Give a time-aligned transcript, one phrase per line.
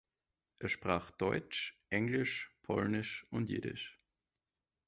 [0.57, 4.01] Er sprach deutsch, englisch, polnisch und jiddisch.